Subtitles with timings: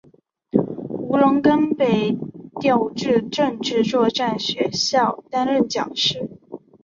[0.97, 2.17] 吴荣根被
[2.59, 6.27] 调至政治作战学校担任讲师。